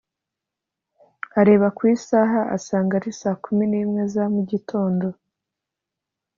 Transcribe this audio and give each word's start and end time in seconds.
areba 1.39 1.67
ku 1.77 1.81
isaha 1.95 2.41
asanga 2.55 2.93
ari 2.99 3.11
saa 3.21 3.37
kumi 3.43 3.63
n’imwe 3.71 4.01
za 4.13 4.23
mugitondo 4.33 5.07